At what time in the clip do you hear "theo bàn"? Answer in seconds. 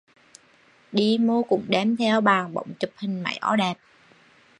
1.97-2.53